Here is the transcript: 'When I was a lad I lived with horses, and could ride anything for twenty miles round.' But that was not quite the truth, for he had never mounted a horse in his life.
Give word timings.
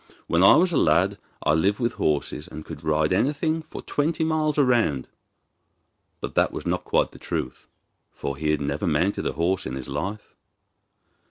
'When 0.25 0.41
I 0.41 0.55
was 0.55 0.71
a 0.71 0.77
lad 0.79 1.19
I 1.43 1.53
lived 1.53 1.77
with 1.77 1.93
horses, 1.93 2.47
and 2.47 2.65
could 2.65 2.83
ride 2.83 3.13
anything 3.13 3.61
for 3.61 3.83
twenty 3.83 4.23
miles 4.23 4.57
round.' 4.57 5.07
But 6.21 6.33
that 6.33 6.51
was 6.51 6.65
not 6.65 6.83
quite 6.83 7.11
the 7.11 7.19
truth, 7.19 7.67
for 8.11 8.35
he 8.35 8.49
had 8.49 8.61
never 8.61 8.87
mounted 8.87 9.27
a 9.27 9.33
horse 9.33 9.67
in 9.67 9.75
his 9.75 9.87
life. 9.87 10.33